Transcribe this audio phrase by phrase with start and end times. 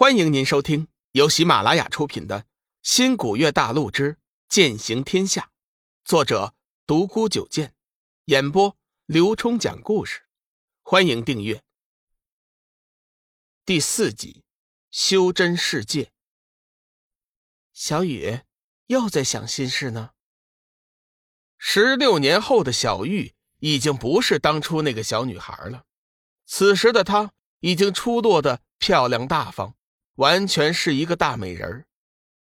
[0.00, 2.40] 欢迎您收听由喜马拉雅出品的
[2.82, 4.16] 《新古月大陆之
[4.48, 5.42] 剑行天下》，
[6.06, 6.54] 作者
[6.86, 7.74] 独孤九剑，
[8.24, 10.22] 演播刘冲讲故事。
[10.80, 11.62] 欢迎订阅。
[13.66, 14.42] 第四集，
[14.90, 16.10] 修真世界。
[17.74, 18.40] 小雨
[18.86, 20.12] 又在想心事呢。
[21.58, 25.84] 十六年后的小玉已经不是当初那个小女孩了，
[26.46, 29.76] 此时的她已经出落的漂亮大方。
[30.16, 31.86] 完全是一个大美人儿，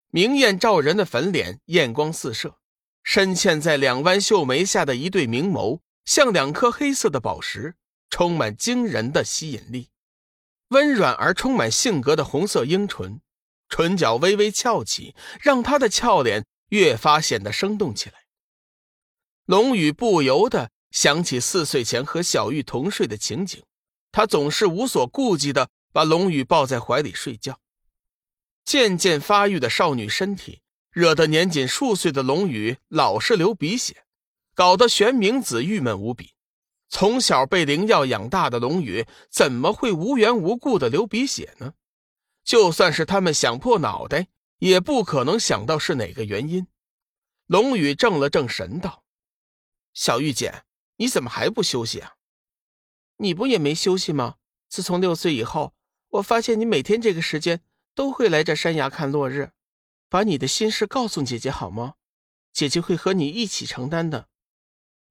[0.09, 2.57] 明艳照人的粉脸，艳光四射，
[3.03, 7.75] 深嵌在两弯秀眉下的一对明眸，像两颗黑色的宝石，
[8.09, 9.89] 充满惊人的吸引力。
[10.69, 13.21] 温软而充满性格的红色樱唇，
[13.69, 18.15] 唇角微微翘起，让她的俏脸越发显得生动起来。
[19.45, 23.63] 龙宇不由得想起四岁前和小玉同睡的情景，
[24.11, 25.69] 他总是无所顾忌的。
[25.93, 27.59] 把龙宇抱在怀里睡觉，
[28.65, 34.03] 渐渐发育的少女身体惹得年仅数岁的龙宇老是流鼻血，
[34.55, 36.33] 搞得玄冥子郁闷无比。
[36.89, 41.75] 从小被灵药养大的龙宇怎么会无缘无故的流鼻血呢？
[42.43, 46.65] 就算是他们想破脑袋，也不可能想到是哪个原因。
[47.45, 49.03] 龙宇正了正神道
[49.93, 50.63] ：“小玉姐，
[50.95, 52.15] 你怎么还不休息啊？
[53.17, 54.37] 你不也没休息吗？
[54.67, 55.75] 自从六岁以后。”
[56.13, 57.63] 我发现你每天这个时间
[57.95, 59.51] 都会来这山崖看落日，
[60.09, 61.95] 把你的心事告诉姐姐好吗？
[62.51, 64.29] 姐姐会和你一起承担的。”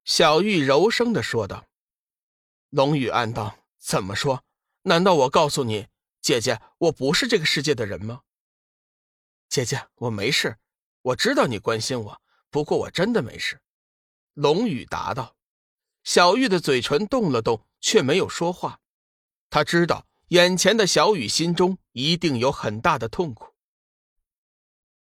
[0.04, 1.66] 小玉柔声的说道。
[2.70, 4.44] 龙宇暗道：“怎么说？
[4.82, 5.88] 难道我告诉你，
[6.20, 8.22] 姐姐，我不是这个世界的人吗？”
[9.50, 10.58] 姐姐，我没事，
[11.02, 13.60] 我知道你关心我，不过我真的没事。”
[14.34, 15.36] 龙宇答道。
[16.04, 18.80] 小玉的嘴唇动了动，却没有说话。
[19.50, 20.06] 他知道。
[20.32, 23.52] 眼前的小雨心中一定有很大的痛苦。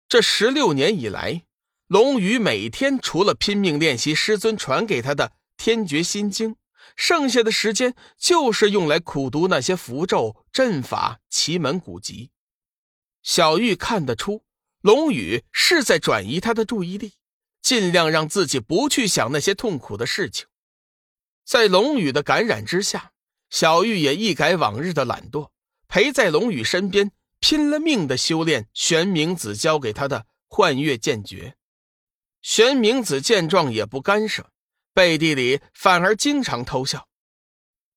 [0.08, 1.44] 这十六年以来，
[1.86, 6.54] 龙宇每天除了拼命练习师尊传给他的《天绝心经》，
[6.96, 12.32] 剩下的时间就是用来苦读那些符咒、阵法、奇门古籍。
[13.22, 14.42] 小玉看得出，
[14.80, 17.12] 龙宇是在转移他的注意力，
[17.62, 20.48] 尽量让自己不去想那些痛苦的事情。
[21.44, 23.12] 在龙宇的感染之下。
[23.50, 25.50] 小玉也一改往日的懒惰，
[25.88, 31.56] 陪在龙宇身边，拼了命的修炼玄冥子教给他的幻月剑诀。
[32.40, 34.50] 玄冥子见状也不干涉，
[34.94, 37.08] 背地里反而经常偷笑。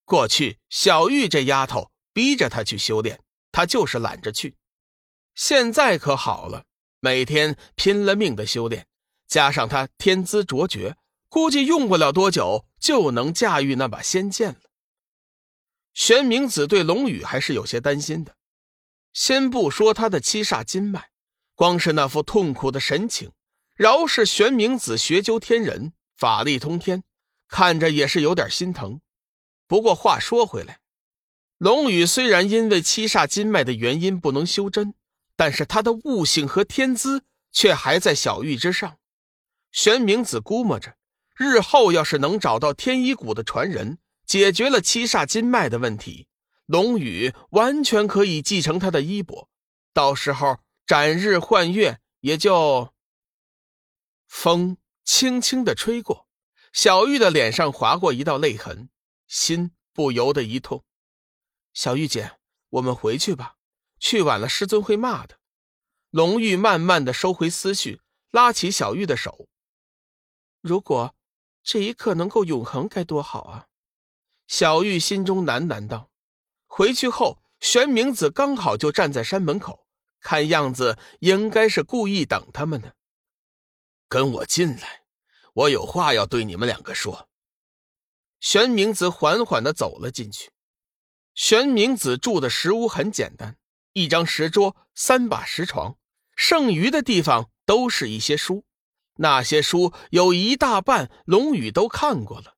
[0.05, 3.21] 过去小玉这丫头逼着他去修炼，
[3.51, 4.57] 他就是懒着去。
[5.35, 6.65] 现在可好了，
[6.99, 8.87] 每天拼了命的修炼，
[9.27, 10.97] 加上他天资卓绝，
[11.29, 14.59] 估计用不了多久就能驾驭那把仙剑了。
[15.93, 18.35] 玄冥子对龙宇还是有些担心的，
[19.13, 21.09] 先不说他的七煞金脉，
[21.55, 23.31] 光是那副痛苦的神情，
[23.75, 27.03] 饶是玄冥子学究天人，法力通天，
[27.47, 29.01] 看着也是有点心疼。
[29.67, 30.79] 不过话说回来，
[31.57, 34.95] 龙宇虽然因为七煞金脉的原因不能修真，
[35.35, 38.97] 但是他的悟性和天资却还在小玉之上。
[39.71, 40.97] 玄冥子估摸着，
[41.35, 43.99] 日后要是能找到天一谷的传人。
[44.33, 46.27] 解决了七煞金脉的问题，
[46.65, 49.47] 龙宇完全可以继承他的衣钵，
[49.93, 50.57] 到时候
[50.87, 52.91] 斩日换月也就。
[54.25, 56.27] 风轻轻的吹过，
[56.71, 58.89] 小玉的脸上划过一道泪痕，
[59.27, 60.83] 心不由得一痛。
[61.71, 62.39] 小玉姐，
[62.69, 63.57] 我们回去吧，
[63.99, 65.37] 去晚了师尊会骂的。
[66.09, 68.01] 龙玉慢慢的收回思绪，
[68.31, 69.47] 拉起小玉的手。
[70.59, 71.13] 如果
[71.61, 73.67] 这一刻能够永恒，该多好啊！
[74.47, 76.09] 小玉心中喃喃道
[76.67, 79.87] ：“回去后，玄冥子刚好就站在山门口，
[80.19, 82.95] 看样子应该是故意等他们的。
[84.07, 85.03] 跟我进来，
[85.53, 87.29] 我有话要对你们两个说。”
[88.39, 90.51] 玄冥子缓缓的走了进去。
[91.33, 93.57] 玄冥子住的石屋很简单，
[93.93, 95.97] 一张石桌，三把石床，
[96.35, 98.65] 剩余的地方都是一些书。
[99.15, 102.52] 那些书有一大半，龙宇都看过了。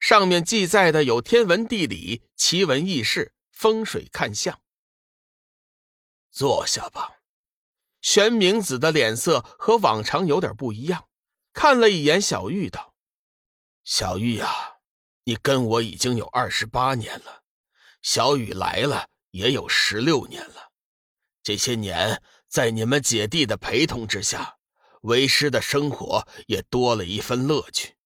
[0.00, 4.60] 上面记载的有天文地理、奇闻异事、风水看相。
[6.30, 7.18] 坐下吧。
[8.00, 11.06] 玄冥子的脸色和往常有点不一样，
[11.52, 12.94] 看了一眼小玉，道
[13.84, 14.76] ：“小玉呀，
[15.24, 17.42] 你跟我已经有二十八年了，
[18.00, 20.72] 小雨来了也有十六年了。
[21.42, 24.56] 这些年在你们姐弟的陪同之下，
[25.02, 27.96] 为师的生活也多了一份乐趣。”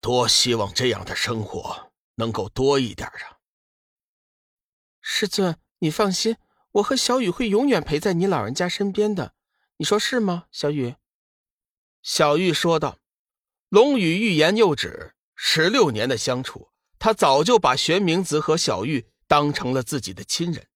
[0.00, 3.38] 多希望这样的生活能够多一点啊！
[5.00, 6.36] 师尊，你放心，
[6.72, 9.34] 我和小雨会永远陪在你老人家身边的，
[9.76, 10.46] 你说是吗？
[10.50, 10.96] 小雨。
[12.02, 12.98] 小玉说道
[13.68, 15.14] ：“龙宇欲言又止。
[15.36, 20.68] 十六年的相处，他早就把玄明子和小玉当成了自己的亲人。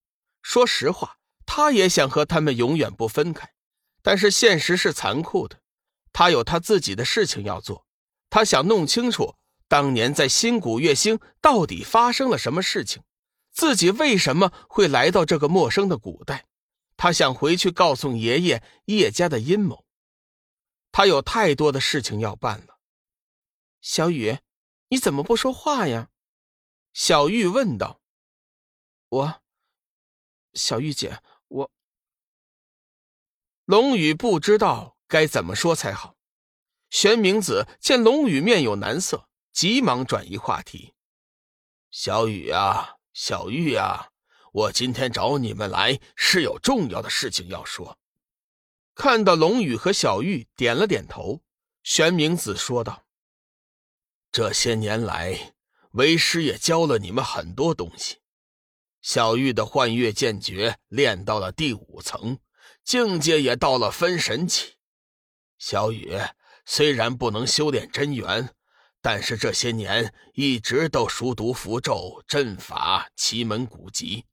[0.43, 3.53] 说实话，他也想和他们永远不分开，
[4.03, 5.61] 但是现实是残酷的。
[6.13, 7.87] 他有他自己的事情要做，
[8.35, 9.37] 他想弄清楚
[9.69, 13.05] 当年在新古月星到底发生了什么事情，
[13.53, 16.49] 自己为什么会来到这个陌生的古代。
[16.97, 19.87] 他想回去告诉爷爷叶家的阴谋。
[20.91, 22.81] 他有太多的事情要办了。
[23.81, 24.39] 小雨。
[24.89, 26.11] 你怎么不说话呀？
[26.93, 28.01] 小玉问道。
[29.11, 29.43] 我，
[30.55, 31.71] 小玉姐，我。
[33.65, 36.14] 龙宇不知道该怎么说才好。
[36.95, 40.95] 玄明子见龙宇面有难色，急忙转移话题
[41.91, 44.11] ：“小雨啊，小玉啊，
[44.53, 47.99] 我今天找你们来是有重要的事情要说。”
[48.95, 51.43] 看到龙宇和小玉点了点头，
[51.83, 53.05] 玄明子说道。
[54.31, 55.55] 这些年来，
[55.95, 58.21] 为师也教了你们很多东西。
[59.03, 62.39] 小玉的幻月剑诀练到了第五层，
[62.85, 64.77] 境界也到了分神期。
[65.59, 66.17] 小雨
[66.67, 68.51] 虽然不能修炼真元，
[69.01, 74.25] 但是这些年一直都熟读符咒、阵法、奇门古籍。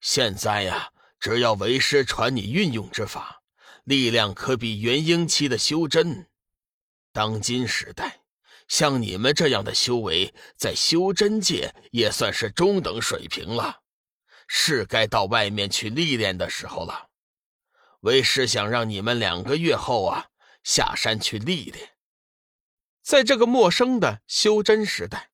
[0.00, 3.42] 现在呀，只要为师传你运用之法，
[3.84, 6.28] 力量可比元婴期的修真。
[7.12, 8.20] 当今时代。
[8.66, 13.82] 像你们这样的修为，在修真界也算是中等水平了，
[14.46, 17.10] 是该到外面去历练的时候了。
[18.00, 20.28] 为师想让你们两个月后啊
[20.64, 21.96] 下山去历练。
[23.00, 25.30] 在这个陌生的修真时代，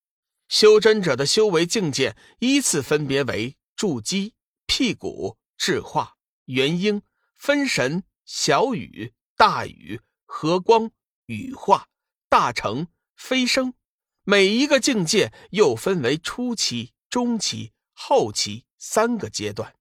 [0.47, 4.35] 修真者的修为境界依次分别为筑基、
[4.67, 7.01] 辟谷、智化、元婴、
[7.35, 10.91] 分神、小雨、大雨、和光、
[11.25, 11.89] 羽化、
[12.29, 12.89] 大成。
[13.23, 13.75] 飞升，
[14.23, 19.77] 每一个境界又分为初期、中期、后期三个阶段。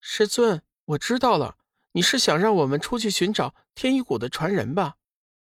[0.00, 1.57] 师尊，我知道了，
[1.98, 4.98] 你是想让我们出去寻找天一谷的传人吧？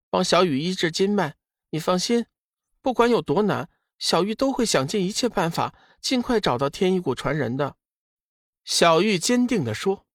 [0.10, 1.36] 帮小雨医治经脉。
[1.72, 2.26] 你放心，
[2.82, 7.76] 不管有多难，小玉都会想尽一切办法，尽快找到天一谷传人的。
[8.64, 10.06] 小玉坚定地说：“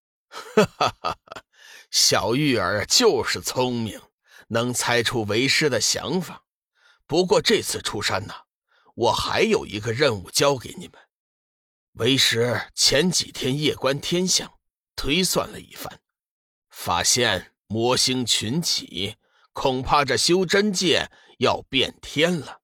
[0.32, 1.44] 哈哈哈哈，
[1.90, 4.00] 小玉儿就是聪明。”
[4.48, 6.44] 能猜出为师的想法，
[7.06, 8.32] 不过这次出山呢，
[8.94, 10.94] 我还有一个任务交给你们。
[11.92, 14.54] 为师前几天夜观天象，
[14.98, 16.00] 推算了一番，
[16.70, 19.16] 发现魔星群起，
[19.52, 21.08] 恐怕这修真界
[21.38, 22.62] 要变天了。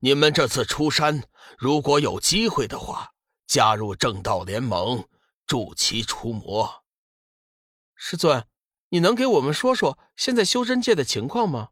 [0.00, 1.26] 你们这次出山，
[1.56, 3.14] 如果有机会的话，
[3.46, 5.08] 加入正道联盟，
[5.46, 6.84] 助其除魔。
[7.96, 8.46] 师尊。
[8.90, 11.70] 你能给我们说说现在修真界的情况吗？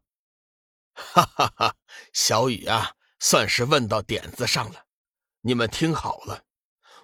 [0.91, 1.75] 哈哈哈，
[2.11, 4.85] 小雨啊，算是问到点子上了。
[5.41, 6.45] 你们听好了，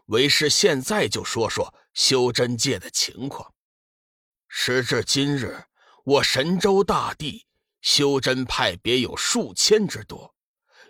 [0.08, 3.56] 为师现在就说说修真界的情况。
[4.48, 5.66] 时至今日，
[6.06, 7.48] 我神州大地
[7.82, 10.36] 修真派别有数千之多。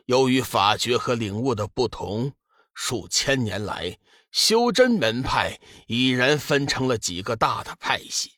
[0.08, 2.34] 由于法诀和领悟的不同，
[2.74, 3.98] 数千年来，
[4.32, 5.58] 修真门派
[5.88, 8.34] 已然分成了几个大的派系。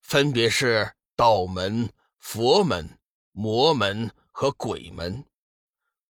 [0.00, 3.00] 分别是道门、佛门、
[3.32, 5.24] 魔门和鬼门。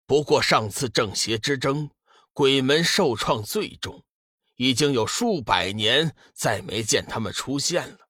[0.05, 1.91] 不过上次正邪之争，
[2.35, 4.05] 鬼门受创最重，
[4.57, 8.09] 已经有数百年再没见他们出现了。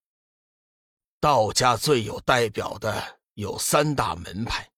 [1.19, 4.69] 道家最有代表的有三大门派，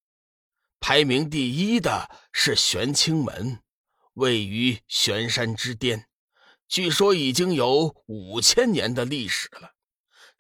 [0.80, 3.62] 排名第一的是玄清门，
[4.14, 6.08] 位于玄山之巅，
[6.68, 9.72] 据说已经有五千年的历史了。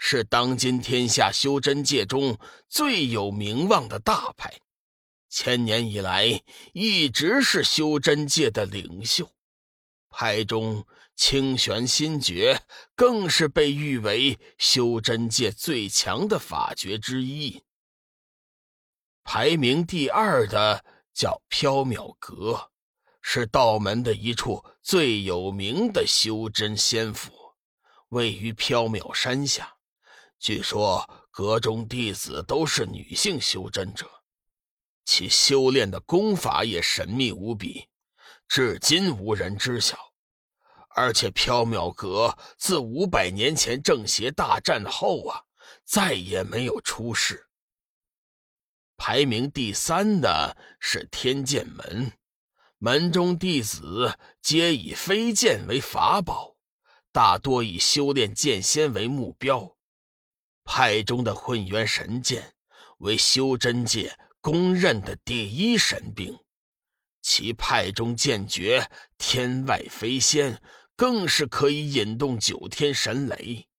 [0.02, 4.62] 是当今天下修真界中最有名望的大派，
[5.28, 9.30] 千年以来一直是修真界的领袖。
[10.10, 10.88] 派中
[11.20, 12.64] 清玄心诀
[12.96, 17.62] 更是被誉为修真界最强的法诀之一。
[19.26, 22.72] 排名第二的叫缥缈阁，
[23.22, 27.34] 是道门的一处最有名的修真仙府，
[28.08, 29.76] 位于缥缈山下。
[30.40, 34.10] 据说阁中弟子都是女性修真者，
[35.04, 37.90] 其修炼的功法也神秘无比，
[38.48, 40.09] 至今无人知晓。
[41.00, 45.44] 而且缥缈阁自五百年前正邪大战后啊，
[45.86, 47.48] 再也没有出世。
[48.98, 52.12] 排名第三的是天剑门，
[52.79, 56.58] 门中弟子皆以飞剑为法宝，
[57.13, 59.77] 大多以修炼剑仙为目标。
[60.65, 62.53] 派中的混元神剑
[62.98, 66.38] 为修真界公认的第一神兵，
[67.22, 70.62] 其派中剑诀“天外飞仙”
[71.00, 73.70] 更是可以引动九天神雷。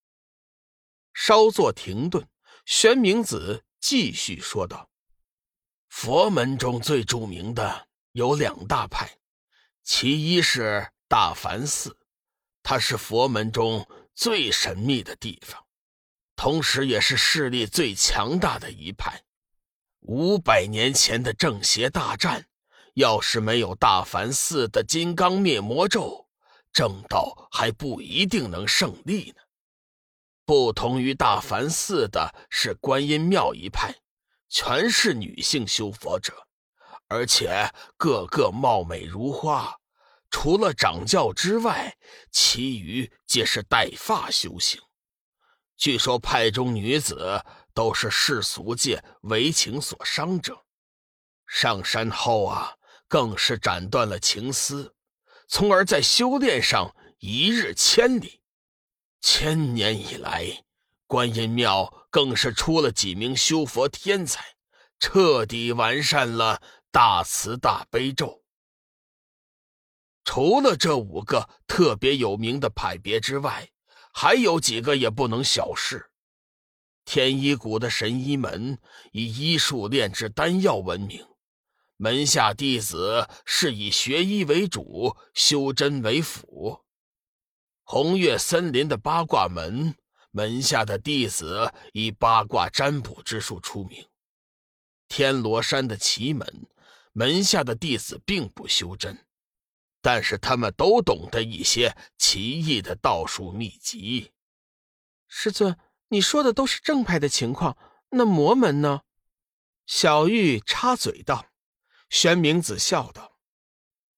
[1.13, 2.27] 稍作停顿，
[2.65, 4.89] 玄冥子继续说道
[5.91, 9.19] ：“佛门中最著名的有两大派，
[9.83, 11.95] 其一是大梵寺，
[12.63, 15.63] 它是佛门中最神秘的地方，
[16.35, 19.23] 同时也是势力最强大的一派。
[20.01, 22.47] 五百年前的正邪大战，
[22.95, 26.30] 要是没有大梵寺的金刚灭魔咒，
[26.73, 29.43] 正道还不一定能胜利呢。”
[30.45, 33.95] 不同于大梵寺的是观音庙一派，
[34.49, 36.35] 全是女性修佛者，
[37.07, 39.77] 而且个个貌美如花。
[40.29, 41.97] 除了掌教之外，
[42.31, 44.81] 其余皆是带发修行。
[45.77, 50.65] 据说派中女子都是世俗界为情所伤者，
[51.47, 52.75] 上山后啊，
[53.09, 54.95] 更是斩断了情丝，
[55.53, 58.41] 从而在修炼上一日千里。
[59.21, 60.65] 千年以来，
[61.09, 64.55] 观音庙更是出了几名修佛天才，
[65.01, 68.45] 彻底完善了大慈大悲咒。
[70.23, 73.71] 除了这五个特别有名的派别之外，
[74.13, 76.13] 还有几个也不能小视。
[77.05, 78.79] 天一谷的神医门
[79.11, 81.27] 以医术炼制丹药闻名，
[82.03, 86.81] 门下弟子是以学医为主，修真为辅。
[87.83, 89.95] 红月森林的八卦门
[90.31, 94.09] 门下的弟子以八卦占卜之术出名。
[95.09, 96.67] 天罗山的奇门
[97.13, 99.27] 门下的弟子并不修真，
[100.01, 104.33] 但是他们都懂得一些奇异的道术秘籍。
[105.29, 105.77] 师尊，
[106.09, 107.77] 你说的都是正派的情况，
[108.09, 109.03] 那魔门呢？
[109.85, 111.50] 小玉插嘴道。
[112.11, 113.39] 玄冥子笑道：“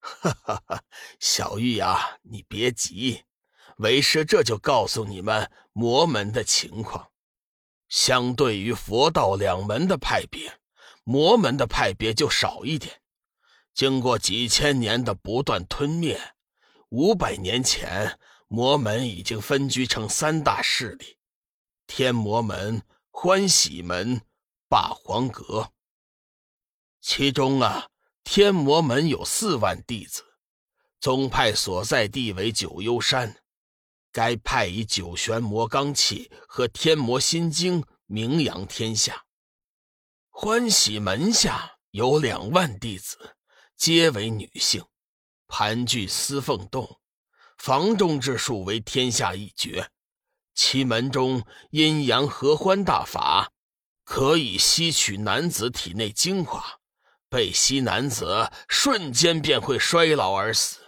[0.00, 0.82] 哈哈哈，
[1.20, 3.24] 小玉啊，你别急。”
[3.78, 7.10] 为师这就告诉你们魔门的情况。
[7.88, 10.60] 相对于佛道两门的派别，
[11.04, 13.02] 魔门的派别就少一点。
[13.74, 16.34] 经过几千年的不断吞灭，
[16.90, 21.18] 五百年前，魔门已经分居成三大势力：
[21.86, 24.22] 天魔门、欢喜门、
[24.68, 25.71] 霸皇阁。
[27.02, 27.88] 其中啊，
[28.22, 30.22] 天魔门有四万弟子，
[31.00, 33.42] 宗派所在地为九幽山。
[34.12, 39.24] 该派以九玄魔罡气和天魔心经名扬天下。
[40.30, 43.34] 欢喜门下有两万弟子，
[43.76, 44.84] 皆为女性，
[45.48, 47.00] 盘踞司凤洞，
[47.58, 49.90] 房中之术为天下一绝。
[50.54, 53.50] 其门中阴阳合欢大法，
[54.04, 56.80] 可以吸取男子体内精华，
[57.32, 60.80] 被吸男子瞬间便会衰老而死。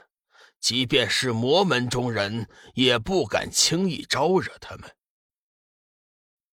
[0.61, 4.95] 即便是魔门中人，也不敢轻易招惹他们。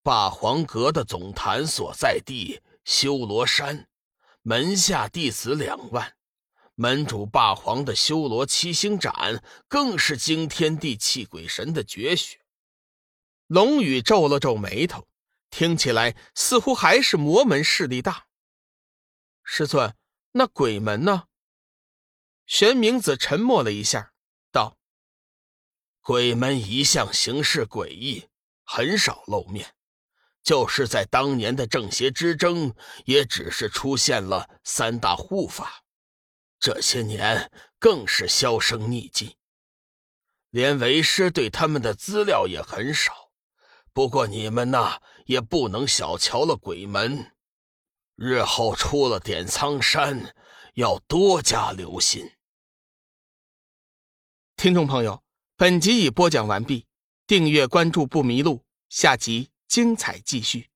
[0.01, 3.89] 霸皇阁的总坛所在地修罗山，
[4.43, 6.13] 门下弟子两万，
[6.75, 12.39] 门主霸皇的修罗七星斩更是惊天地泣鬼神的绝学。
[13.47, 15.05] 龙宇皱了皱眉头，
[15.49, 18.27] 听起来似乎还是魔门势力大。
[19.53, 19.93] 师尊，
[20.31, 21.25] 那鬼门呢？
[22.45, 24.13] 玄冥子沉默了一下，
[24.49, 24.77] 道
[25.99, 28.29] ：“鬼门一向行事诡异，
[28.63, 29.75] 很少露面。
[30.41, 35.83] 就是在当年的正邪之争，也只是出现了三大护法。
[36.57, 39.35] 这些年更是销声匿迹，
[40.49, 43.33] 连为师对他们的资料也很少。
[43.91, 47.33] 不过你们呐，也不能小瞧了鬼门，
[48.15, 50.33] 日后出了点苍山，
[50.73, 52.31] 要多加留心。”
[54.57, 55.23] 听众朋友，
[55.55, 56.87] 本集已播讲完毕，
[57.27, 60.70] 订阅关注不迷路，下集精彩继续。